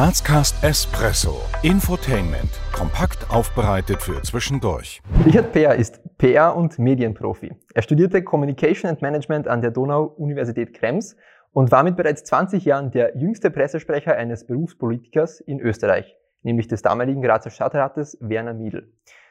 Grazcast 0.00 0.64
Espresso. 0.64 1.42
Infotainment. 1.62 2.48
Kompakt 2.72 3.30
aufbereitet 3.30 4.00
für 4.00 4.22
zwischendurch. 4.22 5.02
Richard 5.26 5.52
Peer 5.52 5.74
ist 5.74 6.00
PR- 6.16 6.56
und 6.56 6.78
Medienprofi. 6.78 7.52
Er 7.74 7.82
studierte 7.82 8.24
Communication 8.24 8.88
and 8.88 9.02
Management 9.02 9.46
an 9.46 9.60
der 9.60 9.72
Donau-Universität 9.72 10.72
Krems 10.72 11.16
und 11.52 11.70
war 11.70 11.82
mit 11.82 11.96
bereits 11.96 12.24
20 12.24 12.64
Jahren 12.64 12.90
der 12.92 13.14
jüngste 13.18 13.50
Pressesprecher 13.50 14.16
eines 14.16 14.46
Berufspolitikers 14.46 15.40
in 15.40 15.60
Österreich, 15.60 16.16
nämlich 16.40 16.66
des 16.66 16.80
damaligen 16.80 17.20
Grazer 17.20 17.50
Stadtrates 17.50 18.16
Werner 18.22 18.54
Miedl. 18.54 18.90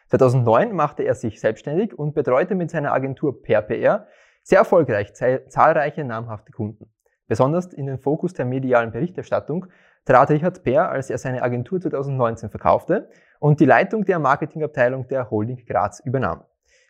2009 0.10 0.72
machte 0.72 1.02
er 1.02 1.16
sich 1.16 1.40
selbstständig 1.42 1.98
und 1.98 2.14
betreute 2.14 2.54
mit 2.54 2.70
seiner 2.70 2.94
Agentur 2.94 3.42
Per 3.42 3.64
PR 3.64 4.06
sehr 4.44 4.60
erfolgreich 4.60 5.16
zahlreiche 5.16 6.04
namhafte 6.04 6.52
Kunden. 6.52 6.92
Besonders 7.28 7.74
in 7.74 7.88
den 7.88 7.98
Fokus 7.98 8.34
der 8.34 8.46
medialen 8.46 8.92
Berichterstattung 8.92 9.66
trat 10.10 10.32
Richard 10.32 10.64
Peer, 10.64 10.90
als 10.90 11.12
er 11.12 11.20
seine 11.20 11.44
Agentur 11.44 11.80
2019 11.80 12.50
verkaufte 12.50 13.12
und 13.40 13.60
die 13.60 13.66
Leitung 13.66 14.06
der 14.06 14.18
Marketingabteilung 14.18 15.08
der 15.08 15.30
Holding 15.30 15.64
Graz 15.68 16.00
übernahm. 16.04 16.46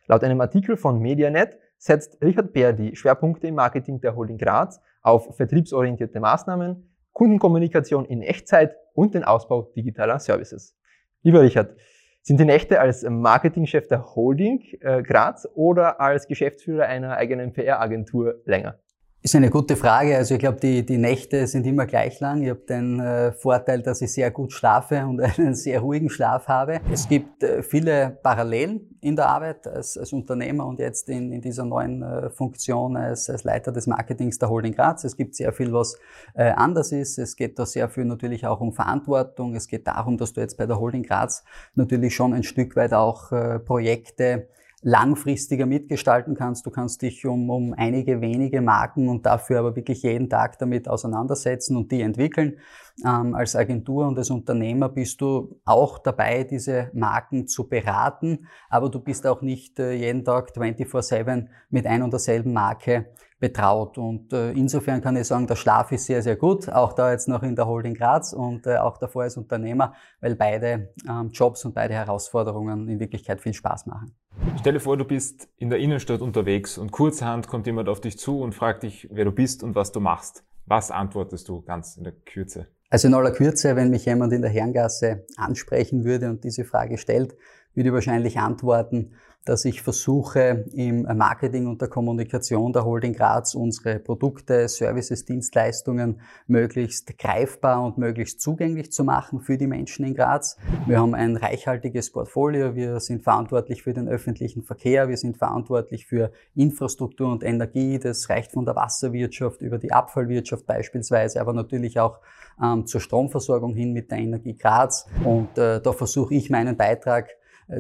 Laut 0.08 0.24
einem 0.24 0.40
Artikel 0.40 0.78
von 0.78 1.00
Medianet 1.00 1.58
setzt 1.78 2.22
Richard 2.24 2.54
Peer 2.54 2.72
die 2.72 2.96
Schwerpunkte 2.96 3.48
im 3.48 3.56
Marketing 3.56 4.00
der 4.00 4.16
Holding 4.16 4.38
Graz 4.38 4.80
auf 5.02 5.36
vertriebsorientierte 5.36 6.22
Maßnahmen, 6.22 6.96
Kundenkommunikation 7.12 8.06
in 8.06 8.22
Echtzeit 8.22 8.78
und 8.94 9.14
den 9.14 9.26
Ausbau 9.26 9.64
digitaler 9.76 10.20
Services. 10.20 10.78
Lieber 11.22 11.42
Richard, 11.42 11.76
sind 12.22 12.40
die 12.40 12.46
Nächte 12.46 12.80
als 12.80 13.04
Marketingchef 13.04 13.88
der 13.88 14.16
Holding 14.16 14.64
äh, 14.80 15.04
Graz 15.04 15.46
oder 15.56 16.00
als 16.00 16.26
Geschäftsführer 16.26 16.86
einer 16.86 17.18
eigenen 17.18 17.52
PR-Agentur 17.52 18.36
länger? 18.46 18.80
Ist 19.22 19.36
eine 19.36 19.50
gute 19.50 19.76
Frage. 19.76 20.16
Also 20.16 20.36
ich 20.36 20.40
glaube, 20.40 20.62
die, 20.62 20.86
die 20.86 20.98
Nächte 20.98 21.46
sind 21.46 21.68
immer 21.68 21.86
gleich 21.86 22.22
lang. 22.22 22.42
Ich 22.42 22.52
habe 22.52 22.62
den 22.62 23.02
äh, 23.02 23.34
Vorteil, 23.34 23.82
dass 23.82 24.02
ich 24.02 24.14
sehr 24.14 24.32
gut 24.32 24.54
schlafe 24.54 25.06
und 25.06 25.20
einen 25.38 25.56
sehr 25.56 25.82
ruhigen 25.82 26.10
Schlaf 26.10 26.48
habe. 26.48 26.80
Es 26.90 27.10
gibt 27.10 27.44
äh, 27.44 27.62
viele 27.62 28.18
Parallelen 28.24 28.98
in 29.02 29.18
der 29.18 29.28
Arbeit 29.28 29.68
als, 29.68 29.98
als 29.98 30.14
Unternehmer 30.14 30.66
und 30.66 30.80
jetzt 30.80 31.10
in, 31.10 31.34
in 31.34 31.42
dieser 31.42 31.66
neuen 31.66 32.02
äh, 32.02 32.30
Funktion 32.30 32.96
als, 32.96 33.30
als 33.30 33.44
Leiter 33.44 33.74
des 33.74 33.88
Marketings 33.88 34.40
der 34.40 34.50
Holding 34.50 34.74
Graz. 34.74 35.04
Es 35.04 35.18
gibt 35.18 35.36
sehr 35.36 35.52
viel, 35.52 35.74
was 35.74 35.98
äh, 36.34 36.52
anders 36.52 36.94
ist. 36.94 37.18
Es 37.18 37.36
geht 37.36 37.60
da 37.60 37.66
sehr 37.66 37.90
viel 37.90 38.06
natürlich 38.06 38.48
auch 38.48 38.62
um 38.62 38.72
Verantwortung. 38.72 39.54
Es 39.54 39.68
geht 39.68 39.86
darum, 39.86 40.18
dass 40.18 40.32
du 40.32 40.40
jetzt 40.40 40.56
bei 40.56 40.66
der 40.66 40.80
Holding 40.80 41.04
Graz 41.04 41.44
natürlich 41.76 42.16
schon 42.16 42.34
ein 42.34 42.44
Stück 42.44 42.78
weit 42.78 42.94
auch 42.94 43.34
äh, 43.34 43.60
Projekte 43.60 44.48
langfristiger 44.82 45.66
mitgestalten 45.66 46.36
kannst. 46.36 46.66
Du 46.66 46.70
kannst 46.70 47.02
dich 47.02 47.26
um, 47.26 47.50
um 47.50 47.74
einige 47.76 48.22
wenige 48.22 48.62
Marken 48.62 49.10
und 49.10 49.26
dafür 49.26 49.60
aber 49.60 49.76
wirklich 49.76 50.04
jeden 50.04 50.30
Tag 50.30 50.58
damit 50.60 50.88
auseinandersetzen 50.88 51.76
und 51.76 51.92
die 51.92 52.02
entwickeln. 52.02 52.58
Ähm, 53.06 53.36
als 53.36 53.56
Agentur 53.56 54.08
und 54.08 54.18
als 54.18 54.30
Unternehmer 54.30 54.90
bist 54.90 55.22
du 55.22 55.60
auch 55.66 56.00
dabei, 56.00 56.44
diese 56.44 56.92
Marken 56.94 57.48
zu 57.48 57.68
beraten, 57.68 58.48
aber 58.70 58.90
du 58.90 59.00
bist 59.00 59.26
auch 59.26 59.42
nicht 59.42 59.80
äh, 59.80 59.94
jeden 59.94 60.24
Tag 60.24 60.52
24-7 60.52 61.48
mit 61.70 61.86
ein 61.86 62.02
und 62.02 62.12
derselben 62.12 62.54
Marke 62.54 63.08
betraut. 63.40 63.98
Und 63.98 64.34
äh, 64.34 64.52
insofern 64.52 65.02
kann 65.02 65.16
ich 65.16 65.28
sagen, 65.28 65.48
der 65.48 65.56
Schlaf 65.56 65.92
ist 65.92 66.06
sehr, 66.06 66.22
sehr 66.22 66.36
gut, 66.36 66.70
auch 66.70 66.94
da 66.94 67.12
jetzt 67.12 67.28
noch 67.28 67.44
in 67.44 67.56
der 67.56 67.68
Holding 67.68 67.94
Graz 67.94 68.34
und 68.34 68.68
äh, 68.68 68.78
auch 68.78 68.98
davor 68.98 69.24
als 69.24 69.38
Unternehmer, 69.38 69.94
weil 70.20 70.36
beide 70.36 70.94
ähm, 71.08 71.30
Jobs 71.32 71.64
und 71.66 71.74
beide 71.74 71.94
Herausforderungen 71.94 72.88
in 72.88 73.00
Wirklichkeit 73.00 73.42
viel 73.42 73.54
Spaß 73.54 73.86
machen. 73.86 74.16
Stell 74.60 74.74
dir 74.74 74.82
vor, 74.82 74.98
du 74.98 75.06
bist 75.06 75.48
in 75.58 75.70
der 75.70 75.80
Innenstadt 75.80 76.20
unterwegs 76.22 76.78
und 76.78 76.92
kurzerhand 76.92 77.48
kommt 77.48 77.66
jemand 77.66 77.88
auf 77.88 78.02
dich 78.02 78.20
zu 78.20 78.42
und 78.42 78.54
fragt 78.54 78.84
dich, 78.84 79.08
wer 79.10 79.24
du 79.24 79.32
bist 79.32 79.64
und 79.64 79.74
was 79.74 79.94
du 79.94 80.02
machst. 80.02 80.44
Was 80.66 80.92
antwortest 80.92 81.48
du 81.48 81.62
ganz 81.62 81.96
in 81.96 82.04
der 82.04 82.14
Kürze? 82.14 82.68
Also 82.90 83.08
in 83.08 83.14
aller 83.14 83.32
Kürze, 83.32 83.76
wenn 83.76 83.90
mich 83.90 84.06
jemand 84.06 84.34
in 84.34 84.42
der 84.42 84.52
Herrengasse 84.52 85.26
ansprechen 85.38 86.04
würde 86.04 86.30
und 86.30 86.44
diese 86.44 86.66
Frage 86.66 86.98
stellt, 86.98 87.36
würde 87.80 87.90
ich 87.90 87.94
wahrscheinlich 87.94 88.38
antworten, 88.40 89.12
dass 89.46 89.64
ich 89.64 89.82
versuche, 89.82 90.66
im 90.74 91.04
Marketing 91.04 91.66
und 91.66 91.80
der 91.80 91.88
Kommunikation 91.88 92.74
der 92.74 92.84
Holding 92.84 93.14
Graz 93.14 93.56
unsere 93.56 94.00
Produkte, 94.00 94.68
Services, 94.68 95.24
Dienstleistungen 95.24 96.20
möglichst 96.46 97.18
greifbar 97.18 97.82
und 97.82 97.98
möglichst 97.98 98.42
zugänglich 98.42 98.92
zu 98.92 99.06
machen 99.06 99.40
für 99.40 99.58
die 99.58 99.66
Menschen 99.66 100.06
in 100.06 100.14
Graz. 100.14 100.58
Wir 100.88 101.00
haben 101.00 101.16
ein 101.16 101.38
reichhaltiges 101.38 102.12
Portfolio. 102.12 102.76
Wir 102.76 103.00
sind 103.00 103.24
verantwortlich 103.24 103.82
für 103.82 103.94
den 103.94 104.10
öffentlichen 104.10 104.64
Verkehr. 104.64 105.08
Wir 105.08 105.16
sind 105.16 105.38
verantwortlich 105.38 106.06
für 106.06 106.34
Infrastruktur 106.56 107.32
und 107.32 107.46
Energie. 107.46 107.98
Das 107.98 108.30
reicht 108.30 108.52
von 108.52 108.66
der 108.66 108.76
Wasserwirtschaft 108.76 109.62
über 109.62 109.78
die 109.78 109.94
Abfallwirtschaft 109.94 110.68
beispielsweise, 110.68 111.40
aber 111.40 111.54
natürlich 111.54 111.98
auch 111.98 112.20
ähm, 112.62 112.86
zur 112.86 113.00
Stromversorgung 113.00 113.74
hin 113.74 113.94
mit 113.94 114.12
der 114.12 114.18
Energie 114.18 114.58
Graz. 114.58 115.08
Und 115.24 115.58
äh, 115.58 115.82
da 115.82 115.94
versuche 115.94 116.36
ich 116.36 116.50
meinen 116.50 116.76
Beitrag 116.76 117.30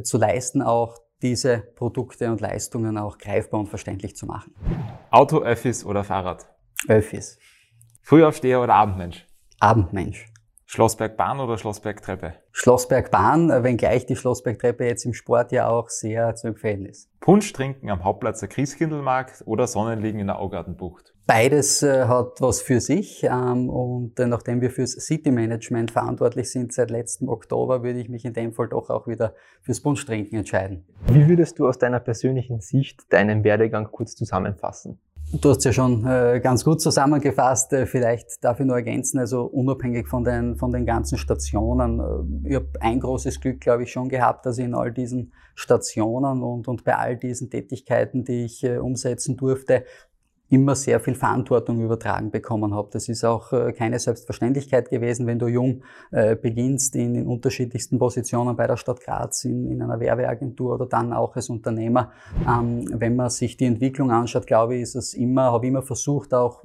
zu 0.04 0.18
leisten, 0.18 0.62
auch 0.62 0.98
diese 1.22 1.60
Produkte 1.76 2.32
und 2.32 2.42
Leistungen 2.42 2.98
auch 2.98 3.18
greifbar 3.18 3.60
und 3.60 3.68
verständlich 3.68 4.16
zu 4.16 4.26
machen. 4.26 4.54
Auto, 5.12 5.40
Öffis 5.40 5.86
oder 5.86 6.04
Fahrrad? 6.04 6.48
Öffis. 6.88 7.38
Frühaufsteher 8.02 8.62
oder 8.62 8.76
Abendmensch? 8.76 9.28
Abendmensch. 9.60 10.26
Schlossbergbahn 10.66 11.40
oder 11.40 11.58
Schlossbergtreppe? 11.58 12.36
Schlossbergbahn, 12.52 13.64
wenngleich 13.64 14.06
die 14.06 14.16
Schlossbergtreppe 14.16 14.86
jetzt 14.86 15.04
im 15.04 15.14
Sport 15.14 15.52
ja 15.52 15.68
auch 15.68 15.90
sehr 15.90 16.36
zu 16.36 16.48
empfehlen 16.48 16.86
ist. 16.86 17.10
Punsch 17.20 17.52
trinken 17.54 17.90
am 17.90 18.04
Hauptplatz 18.04 18.40
der 18.40 18.50
Christkindlmarkt 18.50 19.44
oder 19.48 19.66
Sonnenliegen 19.66 20.20
in 20.20 20.28
der 20.28 20.38
Augartenbucht? 20.38 21.16
Beides 21.30 21.84
äh, 21.84 22.06
hat 22.06 22.42
was 22.42 22.60
für 22.60 22.80
sich 22.80 23.24
ähm, 23.24 23.70
und 23.70 24.20
äh, 24.20 24.26
nachdem 24.26 24.62
wir 24.62 24.72
fürs 24.72 24.94
City 24.94 25.30
Management 25.30 25.92
verantwortlich 25.92 26.50
sind 26.50 26.74
seit 26.74 26.90
letztem 26.90 27.30
Oktober, 27.30 27.84
würde 27.84 28.00
ich 28.00 28.10
mich 28.10 28.26
in 28.26 28.34
dem 28.34 28.52
Fall 28.52 28.68
doch 28.68 28.90
auch 28.90 29.06
wieder 29.06 29.36
fürs 29.62 29.80
Punschtrinken 29.80 30.40
entscheiden. 30.40 30.88
Wie 31.06 31.30
würdest 31.30 31.60
du 31.60 31.68
aus 31.68 31.78
deiner 31.78 32.00
persönlichen 32.00 32.62
Sicht 32.62 33.02
deinen 33.14 33.44
Werdegang 33.44 33.92
kurz 33.92 34.16
zusammenfassen? 34.16 35.00
Du 35.32 35.52
hast 35.52 35.64
ja 35.64 35.72
schon 35.72 36.08
äh, 36.08 36.40
ganz 36.42 36.66
gut 36.66 36.82
zusammengefasst. 36.82 37.72
Äh, 37.74 37.86
vielleicht 37.86 38.44
darf 38.44 38.60
ich 38.60 38.66
nur 38.66 38.78
ergänzen, 38.78 39.20
also 39.20 39.44
unabhängig 39.44 40.08
von 40.08 40.24
den, 40.24 40.56
von 40.56 40.72
den 40.72 40.88
ganzen 40.88 41.20
Stationen. 41.20 42.00
Äh, 42.00 42.50
ich 42.50 42.56
habe 42.56 42.70
ein 42.80 43.00
großes 43.00 43.40
Glück, 43.40 43.62
glaube 43.62 43.84
ich, 43.84 43.92
schon 43.92 44.10
gehabt, 44.10 44.48
dass 44.48 44.58
ich 44.58 44.66
in 44.66 44.74
all 44.74 44.92
diesen 44.92 45.32
Stationen 45.54 46.42
und, 46.42 46.68
und 46.68 46.84
bei 46.84 46.96
all 46.96 47.18
diesen 47.18 47.52
Tätigkeiten, 47.52 48.24
die 48.24 48.46
ich 48.46 48.66
umsetzen 48.66 49.38
durfte, 49.38 49.84
immer 50.50 50.76
sehr 50.76 51.00
viel 51.00 51.14
Verantwortung 51.14 51.80
übertragen 51.80 52.32
bekommen 52.32 52.74
habe. 52.74 52.90
Das 52.92 53.08
ist 53.08 53.24
auch 53.24 53.54
äh, 53.54 53.72
keine 53.72 54.00
Selbstverständlichkeit 54.00 54.90
gewesen, 54.90 55.28
wenn 55.28 55.38
du 55.38 55.48
jung 55.48 55.84
äh, 56.12 56.36
beginnst 56.36 56.96
in, 56.96 57.14
in 57.16 57.28
unterschiedlichsten 57.28 58.00
Positionen 58.00 58.56
bei 58.56 58.66
der 58.66 58.78
Stadt 58.78 59.02
Graz, 59.02 59.46
in, 59.46 59.68
in 59.72 59.82
einer 59.82 60.00
Werbeagentur 60.00 60.74
oder 60.74 60.88
dann 60.88 61.14
auch 61.14 61.36
als 61.36 61.50
Unternehmer. 61.50 62.12
Ähm, 62.48 62.86
wenn 62.92 63.16
man 63.16 63.30
sich 63.30 63.58
die 63.58 63.66
Entwicklung 63.66 64.12
anschaut, 64.12 64.48
glaube 64.48 64.76
ich, 64.76 64.82
ist 64.82 64.96
es 64.96 65.14
immer, 65.14 65.52
habe 65.52 65.68
immer 65.68 65.84
versucht, 65.84 66.34
auch 66.34 66.64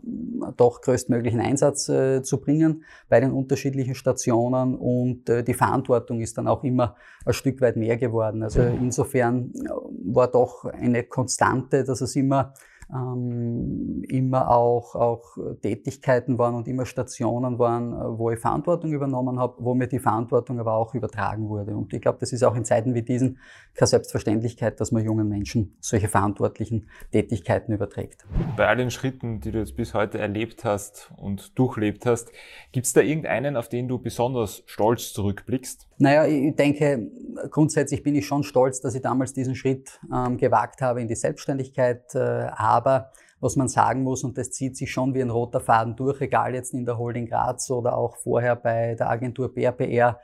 doch 0.56 0.80
größtmöglichen 0.80 1.40
Einsatz 1.40 1.88
äh, 1.88 2.22
zu 2.22 2.40
bringen 2.40 2.84
bei 3.08 3.20
den 3.20 3.32
unterschiedlichen 3.32 3.94
Stationen 3.94 4.76
und 4.76 5.28
äh, 5.28 5.44
die 5.44 5.54
Verantwortung 5.54 6.20
ist 6.20 6.38
dann 6.38 6.48
auch 6.48 6.64
immer 6.64 6.96
ein 7.26 7.32
Stück 7.34 7.60
weit 7.60 7.76
mehr 7.76 7.96
geworden. 7.98 8.42
Also 8.42 8.62
insofern 8.62 9.52
äh, 9.54 9.68
war 10.14 10.28
doch 10.28 10.64
eine 10.64 11.04
Konstante, 11.04 11.84
dass 11.84 12.00
es 12.00 12.16
immer 12.16 12.54
ähm, 12.92 14.02
immer 14.08 14.50
auch, 14.50 14.94
auch 14.94 15.36
Tätigkeiten 15.62 16.38
waren 16.38 16.54
und 16.54 16.68
immer 16.68 16.86
Stationen 16.86 17.58
waren, 17.58 17.92
äh, 17.92 18.18
wo 18.18 18.30
ich 18.30 18.38
Verantwortung 18.38 18.92
übernommen 18.92 19.38
habe, 19.38 19.56
wo 19.58 19.74
mir 19.74 19.86
die 19.86 19.98
Verantwortung 19.98 20.60
aber 20.60 20.74
auch 20.74 20.94
übertragen 20.94 21.48
wurde. 21.48 21.76
Und 21.76 21.92
ich 21.92 22.00
glaube, 22.00 22.18
das 22.20 22.32
ist 22.32 22.42
auch 22.42 22.54
in 22.54 22.64
Zeiten 22.64 22.94
wie 22.94 23.02
diesen 23.02 23.38
keine 23.74 23.88
Selbstverständlichkeit, 23.88 24.80
dass 24.80 24.92
man 24.92 25.04
jungen 25.04 25.28
Menschen 25.28 25.76
solche 25.80 26.08
verantwortlichen 26.08 26.88
Tätigkeiten 27.10 27.72
überträgt. 27.72 28.24
Bei 28.56 28.68
all 28.68 28.76
den 28.76 28.90
Schritten, 28.90 29.40
die 29.40 29.50
du 29.50 29.58
jetzt 29.58 29.76
bis 29.76 29.94
heute 29.94 30.18
erlebt 30.18 30.64
hast 30.64 31.12
und 31.16 31.58
durchlebt 31.58 32.06
hast, 32.06 32.30
gibt 32.72 32.86
es 32.86 32.92
da 32.92 33.00
irgendeinen, 33.00 33.56
auf 33.56 33.68
den 33.68 33.88
du 33.88 33.98
besonders 33.98 34.62
stolz 34.66 35.12
zurückblickst? 35.12 35.88
Naja, 35.98 36.26
ich 36.26 36.54
denke, 36.56 37.10
grundsätzlich 37.50 38.02
bin 38.02 38.14
ich 38.14 38.26
schon 38.26 38.42
stolz, 38.42 38.80
dass 38.80 38.94
ich 38.94 39.02
damals 39.02 39.32
diesen 39.32 39.54
Schritt 39.54 40.00
ähm, 40.12 40.36
gewagt 40.36 40.80
habe 40.80 41.00
in 41.00 41.08
die 41.08 41.14
Selbstständigkeit. 41.14 42.14
Äh, 42.14 42.18
aber 42.18 43.12
was 43.40 43.56
man 43.56 43.68
sagen 43.68 44.02
muss, 44.02 44.24
und 44.24 44.38
das 44.38 44.50
zieht 44.50 44.76
sich 44.76 44.90
schon 44.90 45.14
wie 45.14 45.20
ein 45.20 45.30
roter 45.30 45.60
Faden 45.60 45.96
durch, 45.96 46.20
egal 46.20 46.54
jetzt 46.54 46.72
in 46.72 46.86
der 46.86 46.98
Holding 46.98 47.26
Graz 47.26 47.70
oder 47.70 47.96
auch 47.96 48.16
vorher 48.16 48.56
bei 48.56 48.94
der 48.94 49.10
Agentur 49.10 49.52
BRPR, 49.52 50.18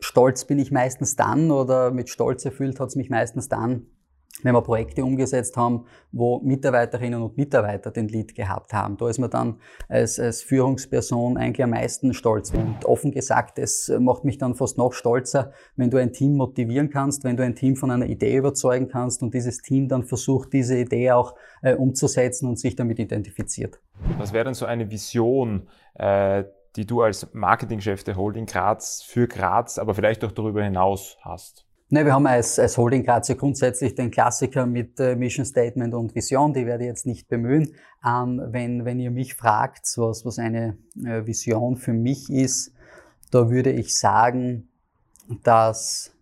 stolz 0.00 0.44
bin 0.44 0.58
ich 0.58 0.72
meistens 0.72 1.14
dann 1.14 1.50
oder 1.50 1.90
mit 1.90 2.08
Stolz 2.08 2.44
erfüllt 2.44 2.80
hat 2.80 2.88
es 2.88 2.96
mich 2.96 3.10
meistens 3.10 3.48
dann, 3.48 3.86
wenn 4.42 4.54
wir 4.54 4.62
Projekte 4.62 5.04
umgesetzt 5.04 5.56
haben, 5.56 5.86
wo 6.12 6.40
Mitarbeiterinnen 6.40 7.22
und 7.22 7.36
Mitarbeiter 7.36 7.90
den 7.90 8.08
Lead 8.08 8.34
gehabt 8.34 8.72
haben. 8.72 8.96
Da 8.96 9.08
ist 9.08 9.18
man 9.18 9.30
dann 9.30 9.60
als, 9.88 10.18
als 10.18 10.42
Führungsperson 10.42 11.36
eigentlich 11.36 11.62
am 11.62 11.70
meisten 11.70 12.12
stolz. 12.12 12.50
Und 12.50 12.84
offen 12.84 13.12
gesagt, 13.12 13.58
es 13.58 13.92
macht 14.00 14.24
mich 14.24 14.38
dann 14.38 14.54
fast 14.54 14.76
noch 14.76 14.92
stolzer, 14.92 15.52
wenn 15.76 15.90
du 15.90 15.98
ein 15.98 16.12
Team 16.12 16.36
motivieren 16.36 16.90
kannst, 16.90 17.24
wenn 17.24 17.36
du 17.36 17.44
ein 17.44 17.54
Team 17.54 17.76
von 17.76 17.90
einer 17.90 18.06
Idee 18.06 18.36
überzeugen 18.36 18.88
kannst 18.88 19.22
und 19.22 19.32
dieses 19.34 19.62
Team 19.62 19.88
dann 19.88 20.02
versucht, 20.02 20.52
diese 20.52 20.78
Idee 20.78 21.12
auch 21.12 21.34
äh, 21.62 21.74
umzusetzen 21.74 22.48
und 22.48 22.58
sich 22.58 22.76
damit 22.76 22.98
identifiziert. 22.98 23.80
Was 24.18 24.32
wäre 24.32 24.44
denn 24.44 24.54
so 24.54 24.66
eine 24.66 24.90
Vision, 24.90 25.68
äh, 25.94 26.44
die 26.76 26.86
du 26.86 27.02
als 27.02 27.32
Marketingchef 27.32 28.02
der 28.02 28.16
Holding 28.16 28.46
Graz 28.46 29.02
für 29.02 29.28
Graz, 29.28 29.78
aber 29.78 29.94
vielleicht 29.94 30.24
auch 30.24 30.32
darüber 30.32 30.62
hinaus 30.62 31.16
hast? 31.22 31.64
Ne, 31.90 32.04
wir 32.04 32.14
haben 32.14 32.26
als, 32.26 32.58
als 32.58 32.78
Holding 32.78 33.04
Graz 33.04 33.28
ja 33.28 33.34
grundsätzlich 33.34 33.94
den 33.94 34.10
Klassiker 34.10 34.64
mit 34.64 34.98
äh, 35.00 35.16
Mission 35.16 35.44
Statement 35.44 35.92
und 35.92 36.14
Vision, 36.14 36.54
die 36.54 36.64
werde 36.64 36.84
ich 36.84 36.88
jetzt 36.88 37.06
nicht 37.06 37.28
bemühen. 37.28 37.74
Ähm, 38.04 38.40
wenn, 38.46 38.86
wenn 38.86 38.98
ihr 38.98 39.10
mich 39.10 39.34
fragt, 39.34 39.86
was, 39.96 40.24
was 40.24 40.38
eine 40.38 40.78
äh, 41.04 41.26
Vision 41.26 41.76
für 41.76 41.92
mich 41.92 42.30
ist, 42.30 42.72
da 43.30 43.50
würde 43.50 43.70
ich 43.70 43.98
sagen, 43.98 44.68
dass 45.42 46.14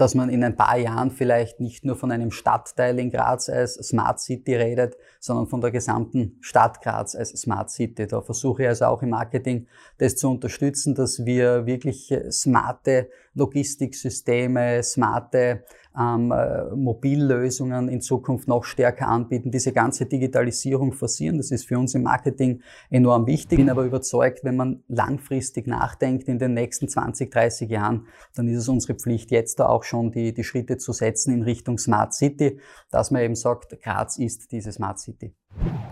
dass 0.00 0.14
man 0.14 0.30
in 0.30 0.42
ein 0.42 0.56
paar 0.56 0.78
Jahren 0.78 1.10
vielleicht 1.10 1.60
nicht 1.60 1.84
nur 1.84 1.94
von 1.94 2.10
einem 2.10 2.30
Stadtteil 2.30 2.98
in 2.98 3.10
Graz 3.10 3.50
als 3.50 3.74
Smart 3.74 4.18
City 4.18 4.56
redet, 4.56 4.96
sondern 5.18 5.46
von 5.46 5.60
der 5.60 5.70
gesamten 5.70 6.38
Stadt 6.40 6.80
Graz 6.80 7.14
als 7.14 7.30
Smart 7.30 7.70
City. 7.70 8.06
Da 8.06 8.22
versuche 8.22 8.62
ich 8.62 8.68
also 8.68 8.86
auch 8.86 9.02
im 9.02 9.10
Marketing 9.10 9.66
das 9.98 10.16
zu 10.16 10.30
unterstützen, 10.30 10.94
dass 10.94 11.26
wir 11.26 11.66
wirklich 11.66 12.14
smarte 12.30 13.10
Logistiksysteme, 13.34 14.82
smarte 14.82 15.64
ähm, 15.98 16.32
äh, 16.32 16.64
Mobillösungen 16.74 17.88
in 17.88 18.00
Zukunft 18.00 18.48
noch 18.48 18.64
stärker 18.64 19.08
anbieten, 19.08 19.50
diese 19.50 19.72
ganze 19.72 20.06
Digitalisierung 20.06 20.92
forcieren. 20.92 21.38
Das 21.38 21.50
ist 21.50 21.66
für 21.66 21.78
uns 21.78 21.94
im 21.94 22.02
Marketing 22.02 22.62
enorm 22.90 23.26
wichtig. 23.26 23.58
Ich 23.58 23.64
bin 23.64 23.70
aber 23.70 23.84
überzeugt, 23.84 24.44
wenn 24.44 24.56
man 24.56 24.82
langfristig 24.88 25.66
nachdenkt 25.66 26.28
in 26.28 26.38
den 26.38 26.54
nächsten 26.54 26.88
20, 26.88 27.30
30 27.30 27.70
Jahren, 27.70 28.06
dann 28.34 28.48
ist 28.48 28.58
es 28.58 28.68
unsere 28.68 28.94
Pflicht, 28.94 29.30
jetzt 29.30 29.60
da 29.60 29.68
auch 29.68 29.84
schon 29.84 30.12
die, 30.12 30.32
die 30.32 30.44
Schritte 30.44 30.78
zu 30.78 30.92
setzen 30.92 31.32
in 31.32 31.42
Richtung 31.42 31.78
Smart 31.78 32.14
City, 32.14 32.60
dass 32.90 33.10
man 33.10 33.22
eben 33.22 33.34
sagt, 33.34 33.80
Graz 33.82 34.18
ist 34.18 34.52
diese 34.52 34.72
Smart 34.72 34.98
City. 34.98 35.34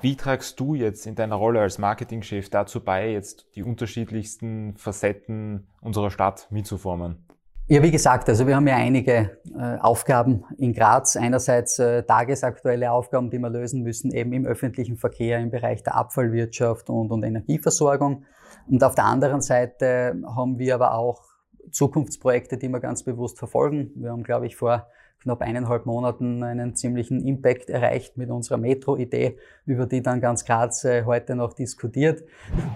Wie 0.00 0.16
tragst 0.16 0.60
du 0.60 0.74
jetzt 0.74 1.06
in 1.06 1.14
deiner 1.14 1.34
Rolle 1.36 1.60
als 1.60 1.78
Marketingchef 1.78 2.50
dazu 2.50 2.80
bei, 2.84 3.10
jetzt 3.10 3.46
die 3.56 3.62
unterschiedlichsten 3.62 4.76
Facetten 4.76 5.66
unserer 5.80 6.10
Stadt 6.10 6.46
mitzuformen? 6.50 7.24
Ja, 7.70 7.82
wie 7.82 7.90
gesagt, 7.90 8.28
also 8.30 8.46
wir 8.46 8.56
haben 8.56 8.66
ja 8.66 8.76
einige 8.76 9.38
äh, 9.54 9.76
Aufgaben 9.80 10.44
in 10.56 10.72
Graz. 10.72 11.16
Einerseits 11.16 11.78
äh, 11.78 12.02
tagesaktuelle 12.02 12.90
Aufgaben, 12.90 13.28
die 13.28 13.38
wir 13.38 13.50
lösen 13.50 13.82
müssen, 13.82 14.10
eben 14.10 14.32
im 14.32 14.46
öffentlichen 14.46 14.96
Verkehr, 14.96 15.38
im 15.38 15.50
Bereich 15.50 15.82
der 15.82 15.94
Abfallwirtschaft 15.96 16.88
und, 16.88 17.10
und 17.10 17.22
Energieversorgung. 17.24 18.24
Und 18.68 18.82
auf 18.82 18.94
der 18.94 19.04
anderen 19.04 19.42
Seite 19.42 20.18
haben 20.34 20.58
wir 20.58 20.76
aber 20.76 20.94
auch 20.94 21.22
Zukunftsprojekte, 21.70 22.56
die 22.56 22.68
wir 22.68 22.80
ganz 22.80 23.02
bewusst 23.02 23.38
verfolgen. 23.38 23.90
Wir 23.96 24.12
haben, 24.12 24.22
glaube 24.22 24.46
ich, 24.46 24.56
vor 24.56 24.86
knapp 25.22 25.40
eineinhalb 25.42 25.84
Monaten 25.84 26.42
einen 26.44 26.76
ziemlichen 26.76 27.26
Impact 27.26 27.70
erreicht 27.70 28.16
mit 28.16 28.30
unserer 28.30 28.56
Metro-Idee, 28.56 29.36
über 29.66 29.86
die 29.86 30.00
dann 30.00 30.20
ganz 30.20 30.44
Graz 30.44 30.84
äh, 30.84 31.04
heute 31.04 31.34
noch 31.34 31.54
diskutiert. 31.54 32.22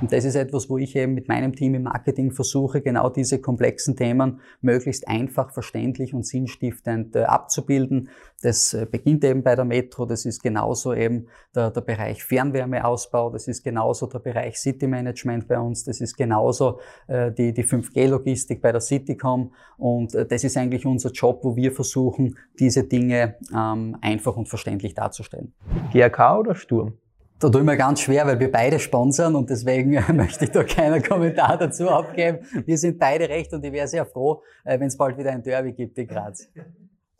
Und 0.00 0.12
das 0.12 0.24
ist 0.24 0.34
etwas, 0.34 0.68
wo 0.68 0.76
ich 0.76 0.96
eben 0.96 1.14
mit 1.14 1.28
meinem 1.28 1.54
Team 1.54 1.74
im 1.74 1.84
Marketing 1.84 2.32
versuche, 2.32 2.80
genau 2.80 3.08
diese 3.10 3.40
komplexen 3.40 3.96
Themen 3.96 4.40
möglichst 4.60 5.06
einfach, 5.06 5.52
verständlich 5.52 6.14
und 6.14 6.26
sinnstiftend 6.26 7.14
äh, 7.14 7.22
abzubilden. 7.22 8.08
Das 8.42 8.74
äh, 8.74 8.86
beginnt 8.90 9.24
eben 9.24 9.44
bei 9.44 9.54
der 9.54 9.64
Metro, 9.64 10.04
das 10.04 10.24
ist 10.24 10.42
genauso 10.42 10.94
eben 10.94 11.28
der, 11.54 11.70
der 11.70 11.80
Bereich 11.80 12.24
Fernwärmeausbau, 12.24 13.30
das 13.30 13.46
ist 13.46 13.62
genauso 13.62 14.06
der 14.06 14.18
Bereich 14.18 14.58
City 14.58 14.88
Management 14.88 15.46
bei 15.46 15.58
uns, 15.60 15.84
das 15.84 16.00
ist 16.00 16.16
genauso 16.16 16.80
die, 17.08 17.52
die 17.52 17.64
5G-Logistik 17.64 18.60
bei 18.60 18.72
der 18.72 18.80
Citycom 18.80 19.52
und 19.78 20.14
das 20.14 20.44
ist 20.44 20.56
eigentlich 20.56 20.86
unser 20.86 21.10
Job, 21.10 21.40
wo 21.42 21.56
wir 21.56 21.72
versuchen, 21.72 22.31
diese 22.58 22.84
Dinge 22.84 23.36
ähm, 23.54 23.96
einfach 24.00 24.36
und 24.36 24.48
verständlich 24.48 24.94
darzustellen. 24.94 25.54
GRK 25.92 26.38
oder 26.38 26.54
Sturm? 26.54 26.98
Da 27.38 27.48
tue 27.48 27.60
ich 27.60 27.66
mir 27.66 27.76
ganz 27.76 28.00
schwer, 28.00 28.24
weil 28.26 28.38
wir 28.38 28.52
beide 28.52 28.78
sponsern 28.78 29.34
und 29.34 29.50
deswegen 29.50 29.90
möchte 30.16 30.44
ich 30.44 30.52
da 30.52 30.62
keinen 30.62 31.02
Kommentar 31.02 31.58
dazu 31.58 31.90
abgeben. 31.90 32.38
Wir 32.66 32.78
sind 32.78 33.00
beide 33.00 33.28
recht 33.28 33.52
und 33.52 33.64
ich 33.64 33.72
wäre 33.72 33.88
sehr 33.88 34.06
froh, 34.06 34.42
äh, 34.64 34.78
wenn 34.78 34.86
es 34.86 34.96
bald 34.96 35.18
wieder 35.18 35.32
ein 35.32 35.42
Derby 35.42 35.72
gibt 35.72 35.98
in 35.98 36.06
Graz. 36.06 36.48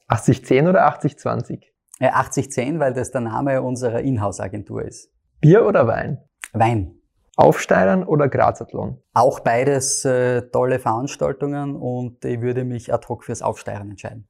8010 0.06 0.68
oder 0.68 0.86
8020? 0.86 1.72
8010, 1.98 2.78
weil 2.78 2.92
das 2.92 3.10
der 3.10 3.20
Name 3.20 3.62
unserer 3.62 4.00
Inhouse-Agentur 4.00 4.82
ist. 4.82 5.10
Bier 5.40 5.66
oder 5.66 5.86
Wein? 5.86 6.18
Wein. 6.52 6.94
Aufsteigern 7.36 8.04
oder 8.04 8.28
Grazathlon? 8.28 8.98
Auch 9.14 9.40
beides 9.40 10.04
äh, 10.04 10.42
tolle 10.50 10.78
Veranstaltungen 10.78 11.76
und 11.76 12.24
ich 12.24 12.40
würde 12.40 12.64
mich 12.64 12.92
ad 12.92 13.08
hoc 13.08 13.24
fürs 13.24 13.42
Aufsteigern 13.42 13.90
entscheiden. 13.90 14.28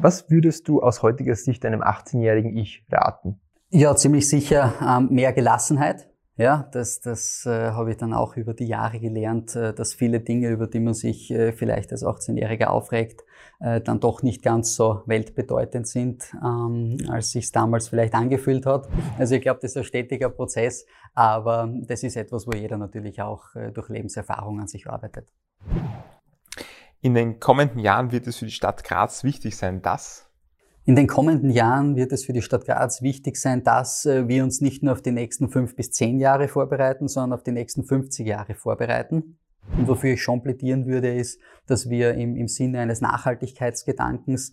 Was 0.00 0.30
würdest 0.30 0.68
du 0.68 0.80
aus 0.82 1.02
heutiger 1.02 1.34
Sicht 1.34 1.64
einem 1.64 1.82
18-jährigen 1.82 2.56
Ich 2.56 2.84
raten? 2.90 3.40
Ja, 3.70 3.94
ziemlich 3.94 4.28
sicher 4.28 4.74
ähm, 4.80 5.08
mehr 5.10 5.32
Gelassenheit. 5.32 6.10
Ja, 6.40 6.70
das, 6.72 7.00
das 7.00 7.44
äh, 7.44 7.72
habe 7.72 7.90
ich 7.90 7.98
dann 7.98 8.14
auch 8.14 8.34
über 8.36 8.54
die 8.54 8.66
Jahre 8.66 8.98
gelernt, 8.98 9.54
äh, 9.56 9.74
dass 9.74 9.92
viele 9.92 10.20
Dinge, 10.20 10.48
über 10.48 10.66
die 10.66 10.80
man 10.80 10.94
sich 10.94 11.30
äh, 11.30 11.52
vielleicht 11.52 11.92
als 11.92 12.02
18-Jähriger 12.02 12.68
aufregt, 12.68 13.20
äh, 13.60 13.82
dann 13.82 14.00
doch 14.00 14.22
nicht 14.22 14.42
ganz 14.42 14.74
so 14.74 15.02
weltbedeutend 15.04 15.86
sind, 15.86 16.34
ähm, 16.42 16.96
als 17.10 17.32
sich 17.32 17.52
damals 17.52 17.88
vielleicht 17.88 18.14
angefühlt 18.14 18.64
hat. 18.64 18.88
Also 19.18 19.34
ich 19.34 19.42
glaube, 19.42 19.60
das 19.60 19.72
ist 19.72 19.76
ein 19.76 19.84
stetiger 19.84 20.30
Prozess, 20.30 20.86
aber 21.14 21.68
das 21.82 22.02
ist 22.02 22.16
etwas, 22.16 22.46
wo 22.46 22.52
jeder 22.52 22.78
natürlich 22.78 23.20
auch 23.20 23.54
äh, 23.54 23.70
durch 23.70 23.90
Lebenserfahrung 23.90 24.60
an 24.60 24.66
sich 24.66 24.88
arbeitet. 24.88 25.28
In 27.02 27.14
den 27.14 27.40
kommenden 27.40 27.78
Jahren 27.78 28.12
wird 28.12 28.26
es 28.26 28.36
für 28.36 28.44
die 28.44 28.50
Stadt 28.50 28.84
Graz 28.84 29.24
wichtig 29.24 29.56
sein, 29.56 29.80
dass 29.80 30.30
in 30.86 30.96
den 30.96 31.06
kommenden 31.06 31.50
Jahren 31.50 31.94
wird 31.94 32.10
es 32.10 32.24
für 32.24 32.32
die 32.32 32.42
Stadt 32.42 32.64
Graz 32.64 33.02
wichtig 33.02 33.36
sein, 33.36 33.62
dass 33.62 34.06
äh, 34.06 34.26
wir 34.28 34.42
uns 34.42 34.60
nicht 34.60 34.82
nur 34.82 34.94
auf 34.94 35.02
die 35.02 35.12
nächsten 35.12 35.50
fünf 35.50 35.76
bis 35.76 35.92
zehn 35.92 36.18
Jahre 36.18 36.48
vorbereiten, 36.48 37.06
sondern 37.06 37.38
auf 37.38 37.44
die 37.44 37.52
nächsten 37.52 37.84
50 37.84 38.26
Jahre 38.26 38.54
vorbereiten. 38.54 39.38
Und 39.76 39.88
wofür 39.88 40.14
ich 40.14 40.22
schon 40.22 40.42
plädieren 40.42 40.86
würde, 40.86 41.14
ist, 41.14 41.38
dass 41.66 41.90
wir 41.90 42.14
im, 42.14 42.34
im 42.34 42.48
Sinne 42.48 42.80
eines 42.80 43.02
Nachhaltigkeitsgedankens 43.02 44.52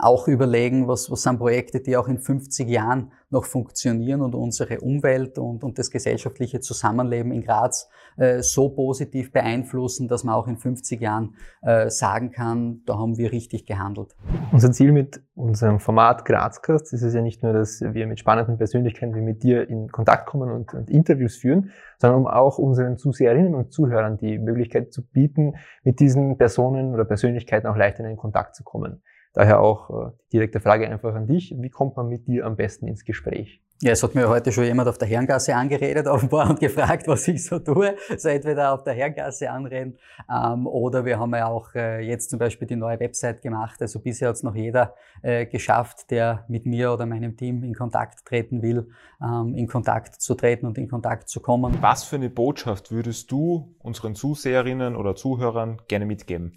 auch 0.00 0.28
überlegen, 0.28 0.88
was, 0.88 1.10
was 1.10 1.22
sind 1.22 1.38
Projekte, 1.38 1.80
die 1.80 1.96
auch 1.96 2.08
in 2.08 2.18
50 2.18 2.68
Jahren 2.68 3.12
noch 3.30 3.44
funktionieren 3.44 4.22
und 4.22 4.34
unsere 4.34 4.80
Umwelt 4.80 5.38
und, 5.38 5.64
und 5.64 5.78
das 5.78 5.90
gesellschaftliche 5.90 6.60
Zusammenleben 6.60 7.32
in 7.32 7.42
Graz 7.42 7.88
äh, 8.16 8.42
so 8.42 8.68
positiv 8.68 9.32
beeinflussen, 9.32 10.06
dass 10.06 10.22
man 10.22 10.36
auch 10.36 10.46
in 10.46 10.56
50 10.56 11.00
Jahren 11.00 11.34
äh, 11.62 11.90
sagen 11.90 12.30
kann, 12.30 12.82
da 12.86 12.96
haben 12.96 13.18
wir 13.18 13.32
richtig 13.32 13.66
gehandelt. 13.66 14.14
Unser 14.52 14.70
Ziel 14.70 14.92
mit 14.92 15.20
unserem 15.34 15.80
Format 15.80 16.24
Grazcast 16.24 16.92
ist 16.92 17.02
es 17.02 17.12
ja 17.12 17.22
nicht 17.22 17.42
nur, 17.42 17.52
dass 17.52 17.80
wir 17.80 18.06
mit 18.06 18.20
spannenden 18.20 18.56
Persönlichkeiten 18.56 19.14
wie 19.16 19.20
mit 19.20 19.42
dir 19.42 19.68
in 19.68 19.90
Kontakt 19.90 20.26
kommen 20.26 20.50
und, 20.50 20.72
und 20.74 20.90
Interviews 20.90 21.36
führen, 21.36 21.70
sondern 21.98 22.20
um 22.20 22.26
auch 22.28 22.58
unseren 22.58 22.96
Zuseherinnen 22.98 23.54
und 23.54 23.72
Zuhörern 23.72 24.16
die 24.16 24.38
Möglichkeit 24.38 24.92
zu 24.92 25.04
bieten, 25.04 25.54
mit 25.82 25.98
diesen 25.98 26.38
Personen 26.38 26.94
oder 26.94 27.04
Persönlichkeiten 27.04 27.66
auch 27.66 27.76
leichter 27.76 28.04
in 28.04 28.16
Kontakt 28.16 28.54
zu 28.54 28.62
kommen. 28.62 29.02
Daher 29.34 29.60
auch 29.60 29.90
äh, 29.90 30.10
die 30.26 30.36
direkte 30.36 30.60
Frage 30.60 30.88
einfach 30.88 31.14
an 31.14 31.26
dich. 31.26 31.54
Wie 31.58 31.70
kommt 31.70 31.96
man 31.96 32.08
mit 32.08 32.26
dir 32.28 32.46
am 32.46 32.56
besten 32.56 32.86
ins 32.86 33.04
Gespräch? 33.04 33.60
Ja, 33.82 33.90
es 33.90 34.02
hat 34.04 34.14
mir 34.14 34.28
heute 34.28 34.52
schon 34.52 34.64
jemand 34.64 34.88
auf 34.88 34.98
der 34.98 35.08
Herrengasse 35.08 35.54
angeredet, 35.56 36.06
offenbar, 36.08 36.48
und 36.48 36.60
gefragt, 36.60 37.08
was 37.08 37.26
ich 37.26 37.44
so 37.44 37.58
tue. 37.58 37.96
So 38.16 38.28
entweder 38.28 38.72
auf 38.72 38.84
der 38.84 38.94
Herrengasse 38.94 39.50
anreden, 39.50 39.98
ähm, 40.32 40.68
oder 40.68 41.04
wir 41.04 41.18
haben 41.18 41.34
ja 41.34 41.48
auch 41.48 41.74
äh, 41.74 42.00
jetzt 42.00 42.30
zum 42.30 42.38
Beispiel 42.38 42.68
die 42.68 42.76
neue 42.76 43.00
Website 43.00 43.42
gemacht. 43.42 43.82
Also 43.82 43.98
bisher 43.98 44.28
hat 44.28 44.36
es 44.36 44.44
noch 44.44 44.54
jeder 44.54 44.94
äh, 45.22 45.46
geschafft, 45.46 46.12
der 46.12 46.44
mit 46.46 46.66
mir 46.66 46.92
oder 46.92 47.04
meinem 47.04 47.36
Team 47.36 47.64
in 47.64 47.74
Kontakt 47.74 48.24
treten 48.24 48.62
will, 48.62 48.88
ähm, 49.20 49.56
in 49.56 49.66
Kontakt 49.66 50.22
zu 50.22 50.36
treten 50.36 50.66
und 50.66 50.78
in 50.78 50.88
Kontakt 50.88 51.28
zu 51.28 51.40
kommen. 51.40 51.76
Was 51.80 52.04
für 52.04 52.16
eine 52.16 52.30
Botschaft 52.30 52.92
würdest 52.92 53.32
du 53.32 53.74
unseren 53.80 54.14
Zuseherinnen 54.14 54.94
oder 54.94 55.16
Zuhörern 55.16 55.82
gerne 55.88 56.06
mitgeben? 56.06 56.56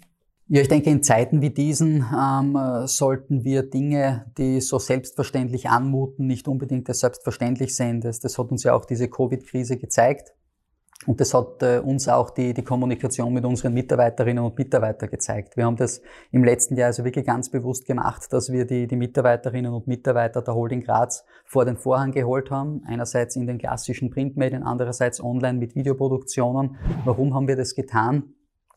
Ja, 0.50 0.62
ich 0.62 0.68
denke, 0.68 0.88
in 0.88 1.02
Zeiten 1.02 1.42
wie 1.42 1.50
diesen 1.50 2.06
ähm, 2.10 2.58
sollten 2.86 3.44
wir 3.44 3.64
Dinge, 3.64 4.32
die 4.38 4.62
so 4.62 4.78
selbstverständlich 4.78 5.68
anmuten, 5.68 6.26
nicht 6.26 6.48
unbedingt 6.48 6.88
als 6.88 7.00
selbstverständlich 7.00 7.76
sehen. 7.76 8.00
Das, 8.00 8.18
das 8.20 8.38
hat 8.38 8.50
uns 8.50 8.64
ja 8.64 8.72
auch 8.72 8.86
diese 8.86 9.10
Covid-Krise 9.10 9.76
gezeigt. 9.76 10.32
Und 11.06 11.20
das 11.20 11.34
hat 11.34 11.62
äh, 11.62 11.80
uns 11.80 12.08
auch 12.08 12.30
die, 12.30 12.54
die 12.54 12.64
Kommunikation 12.64 13.34
mit 13.34 13.44
unseren 13.44 13.74
Mitarbeiterinnen 13.74 14.42
und 14.42 14.56
Mitarbeitern 14.56 15.10
gezeigt. 15.10 15.54
Wir 15.58 15.66
haben 15.66 15.76
das 15.76 16.00
im 16.32 16.44
letzten 16.44 16.76
Jahr 16.76 16.86
also 16.86 17.04
wirklich 17.04 17.26
ganz 17.26 17.50
bewusst 17.50 17.84
gemacht, 17.84 18.32
dass 18.32 18.50
wir 18.50 18.64
die, 18.64 18.86
die 18.86 18.96
Mitarbeiterinnen 18.96 19.72
und 19.72 19.86
Mitarbeiter 19.86 20.40
der 20.40 20.54
Holding 20.54 20.80
Graz 20.80 21.26
vor 21.44 21.66
den 21.66 21.76
Vorhang 21.76 22.12
geholt 22.12 22.50
haben. 22.50 22.82
Einerseits 22.86 23.36
in 23.36 23.46
den 23.46 23.58
klassischen 23.58 24.08
Printmedien, 24.08 24.62
andererseits 24.62 25.22
online 25.22 25.58
mit 25.58 25.74
Videoproduktionen. 25.74 26.76
Warum 27.04 27.34
haben 27.34 27.48
wir 27.48 27.56
das 27.56 27.74
getan? 27.74 28.34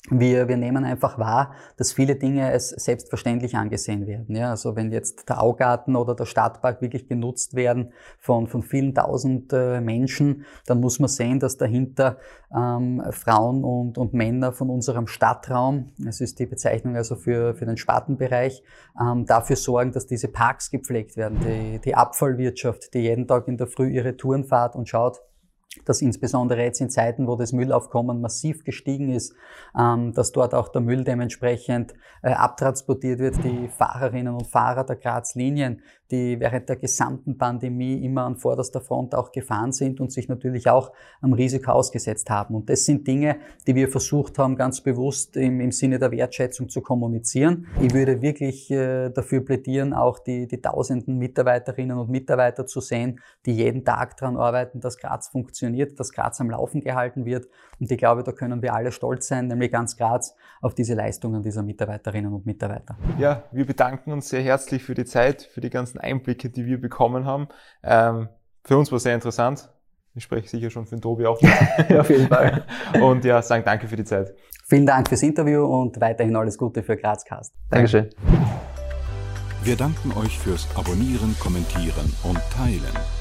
Wir, 0.10 0.48
wir 0.48 0.58
nehmen 0.58 0.84
einfach 0.84 1.20
wahr, 1.20 1.54
dass 1.78 1.94
viele 1.94 2.16
Dinge 2.16 2.48
als 2.48 2.70
selbstverständlich 2.70 3.56
angesehen 3.56 4.08
werden. 4.08 4.36
Ja, 4.36 4.50
also 4.50 4.76
wenn 4.76 4.92
jetzt 4.92 5.30
der 5.30 5.42
Augarten 5.44 5.96
oder 5.96 6.16
der 6.16 6.26
Stadtpark 6.26 6.82
wirklich 6.82 7.08
genutzt 7.08 7.54
werden 7.54 7.94
von, 8.18 8.48
von 8.48 8.64
vielen 8.64 8.96
tausend 8.96 9.54
äh, 9.54 9.80
Menschen, 9.80 10.46
dann 10.66 10.80
muss 10.80 11.00
man 11.00 11.08
sehen, 11.08 11.40
dass 11.40 11.58
dahinter 11.58 12.18
ähm, 12.56 13.04
Frauen 13.12 13.64
und, 13.64 14.00
und 14.00 14.14
Männer 14.14 14.54
von 14.54 14.72
unserem 14.72 15.06
Stadtraum, 15.06 15.92
das 16.00 16.20
ist 16.20 16.40
die 16.40 16.48
Bezeichnung 16.48 16.96
also 16.96 17.16
für, 17.16 17.54
für 17.54 17.68
den 17.68 17.78
Spartenbereich, 17.78 18.64
ähm, 19.00 19.28
dafür 19.28 19.56
sorgen, 19.56 19.92
dass 19.92 20.08
diese 20.08 20.30
Parks 20.30 20.72
gepflegt 20.72 21.16
werden. 21.16 21.38
Die, 21.46 21.80
die 21.80 21.94
Abfallwirtschaft, 21.94 22.96
die 22.96 23.02
jeden 23.02 23.28
Tag 23.28 23.48
in 23.48 23.58
der 23.58 23.68
Früh 23.68 23.90
ihre 23.92 24.18
Touren 24.18 24.46
fahrt 24.46 24.76
und 24.76 24.90
schaut, 24.90 25.22
dass 25.86 26.02
insbesondere 26.02 26.64
jetzt 26.64 26.82
in 26.82 26.90
Zeiten, 26.90 27.28
wo 27.28 27.36
das 27.36 27.54
Müllaufkommen 27.54 28.20
massiv 28.20 28.64
gestiegen 28.64 29.10
ist, 29.10 29.34
ähm, 29.78 30.14
dass 30.14 30.32
dort 30.32 30.54
auch 30.54 30.68
der 30.70 30.82
Müll 30.82 31.04
dementsprechend 31.04 31.94
äh, 32.24 32.32
abtransportiert 32.32 33.20
wird. 33.20 33.44
Die 33.44 33.70
Fahrerinnen 33.70 34.34
und 34.34 34.48
Fahrer 34.48 34.84
der 34.84 34.98
Graz-Linien, 34.98 35.82
die 36.12 36.40
während 36.40 36.68
der 36.68 36.76
gesamten 36.76 37.38
Pandemie 37.38 38.04
immer 38.04 38.26
an 38.26 38.36
vorderster 38.36 38.82
Front 38.82 39.16
auch 39.16 39.32
gefahren 39.32 39.72
sind 39.72 40.02
und 40.02 40.12
sich 40.12 40.28
natürlich 40.28 40.70
auch 40.70 40.92
am 41.22 41.32
Risiko 41.32 41.72
ausgesetzt 41.72 42.30
haben. 42.30 42.54
Und 42.54 42.70
das 42.70 42.84
sind 42.86 43.08
Dinge, 43.08 43.38
die 43.66 43.74
wir 43.74 43.88
versucht 43.88 44.38
haben, 44.38 44.58
ganz 44.58 44.82
bewusst 44.82 45.38
im, 45.38 45.62
im 45.62 45.72
Sinne 45.72 46.00
der 46.00 46.12
Wertschätzung 46.12 46.68
zu 46.68 46.82
kommunizieren. 46.82 47.68
Ich 47.82 47.94
würde 47.94 48.22
wirklich 48.22 48.70
äh, 48.72 49.10
dafür 49.10 49.46
plädieren, 49.46 49.94
auch 49.94 50.20
die, 50.20 50.48
die 50.48 50.62
tausenden 50.62 51.18
Mitarbeiterinnen 51.18 51.98
und 51.98 52.10
Mitarbeiter 52.10 52.66
zu 52.66 52.82
sehen, 52.82 53.22
die 53.46 53.54
jeden 53.54 53.86
Tag 53.86 54.18
daran 54.18 54.36
arbeiten, 54.36 54.82
dass 54.82 54.98
Graz 54.98 55.30
funktioniert, 55.62 56.00
dass 56.00 56.12
Graz 56.12 56.42
am 56.42 56.50
Laufen 56.50 56.82
gehalten 56.82 57.26
wird. 57.26 57.48
Und 57.80 57.92
ich 57.92 57.98
glaube, 57.98 58.24
da 58.24 58.32
können 58.32 58.62
wir 58.62 58.74
alle 58.74 58.92
stolz 58.92 59.28
sein, 59.28 59.48
nämlich 59.48 59.72
ganz 59.72 59.96
Graz, 59.96 60.36
auf 60.62 60.74
diese 60.74 60.96
Leistungen 60.96 61.44
dieser 61.44 61.64
Mitarbeiterinnen 61.64 62.34
und 62.34 62.46
Mitarbeiter. 62.46 62.98
Ja, 63.18 63.44
wir 63.52 63.66
bedanken 63.66 64.12
uns 64.12 64.30
sehr 64.30 64.42
herzlich 64.42 64.84
für 64.84 64.96
die 64.96 65.06
Zeit, 65.06 65.44
für 65.44 65.62
die 65.62 65.70
ganzen 65.70 66.00
Einblicke, 66.00 66.50
die 66.50 66.66
wir 66.66 66.80
bekommen 66.80 67.26
haben. 67.26 67.48
Ähm, 67.84 68.30
für 68.64 68.78
uns 68.78 68.92
war 68.92 69.00
sehr 69.00 69.16
interessant. 69.16 69.70
Ich 70.14 70.24
spreche 70.24 70.48
sicher 70.50 70.70
schon 70.70 70.86
für 70.86 70.96
den 70.96 71.02
Tobi 71.02 71.26
auch. 71.26 71.40
ja, 71.90 72.02
auf 72.02 72.10
jeden 72.10 72.28
Fall. 72.28 72.66
Und 73.02 73.24
ja, 73.24 73.42
sagen 73.42 73.64
danke 73.64 73.88
für 73.88 73.96
die 73.96 74.04
Zeit. 74.04 74.34
Vielen 74.68 74.86
Dank 74.86 75.08
fürs 75.10 75.24
Interview 75.24 75.66
und 75.66 76.00
weiterhin 76.00 76.34
alles 76.34 76.58
Gute 76.58 76.82
für 76.82 76.96
Grazcast. 76.96 77.54
Dankeschön. 77.70 78.10
Wir 79.64 79.76
danken 79.76 80.14
euch 80.14 80.40
fürs 80.40 80.66
Abonnieren, 80.78 81.36
Kommentieren 81.40 82.14
und 82.24 82.40
Teilen. 82.56 83.21